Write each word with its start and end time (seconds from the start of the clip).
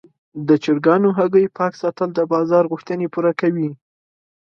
د 0.47 0.49
چرګانو 0.63 1.09
هګۍ 1.17 1.45
پاک 1.57 1.73
ساتل 1.81 2.09
د 2.13 2.19
بازار 2.33 2.63
غوښتنې 2.71 3.07
پوره 3.13 3.31
کوي. 3.41 3.69